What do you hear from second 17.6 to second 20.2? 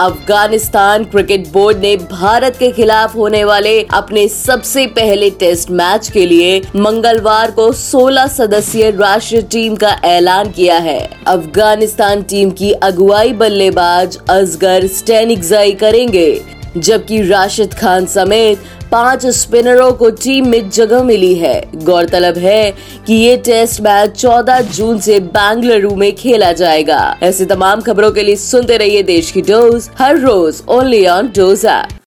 खान समेत पाँच स्पिनरों को